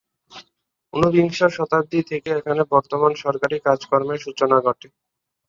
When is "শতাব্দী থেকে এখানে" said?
1.57-2.61